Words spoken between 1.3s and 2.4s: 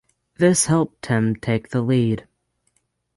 take the lead.